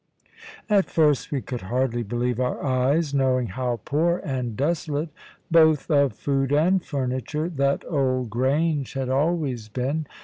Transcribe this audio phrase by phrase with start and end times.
[0.67, 5.09] At first we could hardly believe our eyes, knowing how poor and desolate,
[5.51, 10.07] both of food and furniture, that old grange had always been.